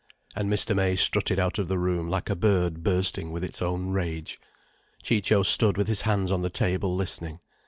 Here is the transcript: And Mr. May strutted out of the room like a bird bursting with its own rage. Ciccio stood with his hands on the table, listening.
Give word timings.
And 0.35 0.51
Mr. 0.51 0.75
May 0.75 0.95
strutted 0.95 1.37
out 1.37 1.59
of 1.59 1.67
the 1.67 1.77
room 1.77 2.09
like 2.09 2.27
a 2.31 2.35
bird 2.35 2.81
bursting 2.81 3.31
with 3.31 3.43
its 3.43 3.61
own 3.61 3.91
rage. 3.91 4.41
Ciccio 5.03 5.43
stood 5.43 5.77
with 5.77 5.87
his 5.87 6.01
hands 6.01 6.31
on 6.31 6.41
the 6.41 6.49
table, 6.49 6.95
listening. 6.95 7.39